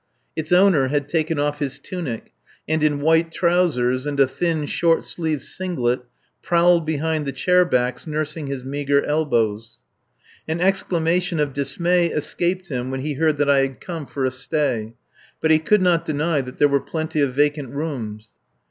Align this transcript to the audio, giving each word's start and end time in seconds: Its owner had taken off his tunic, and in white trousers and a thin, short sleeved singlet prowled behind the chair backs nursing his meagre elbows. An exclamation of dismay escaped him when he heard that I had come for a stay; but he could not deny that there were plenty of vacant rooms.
Its 0.35 0.51
owner 0.51 0.87
had 0.87 1.07
taken 1.07 1.37
off 1.37 1.59
his 1.59 1.77
tunic, 1.77 2.33
and 2.67 2.81
in 2.83 3.01
white 3.01 3.31
trousers 3.31 4.07
and 4.07 4.19
a 4.19 4.27
thin, 4.27 4.65
short 4.65 5.05
sleeved 5.05 5.43
singlet 5.43 5.99
prowled 6.41 6.87
behind 6.87 7.27
the 7.27 7.31
chair 7.31 7.63
backs 7.65 8.07
nursing 8.07 8.47
his 8.47 8.65
meagre 8.65 9.05
elbows. 9.05 9.77
An 10.47 10.59
exclamation 10.59 11.39
of 11.39 11.53
dismay 11.53 12.07
escaped 12.07 12.69
him 12.69 12.89
when 12.89 13.01
he 13.01 13.13
heard 13.13 13.37
that 13.37 13.47
I 13.47 13.59
had 13.59 13.79
come 13.79 14.07
for 14.07 14.25
a 14.25 14.31
stay; 14.31 14.95
but 15.39 15.51
he 15.51 15.59
could 15.59 15.83
not 15.83 16.03
deny 16.03 16.41
that 16.41 16.57
there 16.57 16.67
were 16.67 16.81
plenty 16.81 17.21
of 17.21 17.35
vacant 17.35 17.69
rooms. 17.69 18.29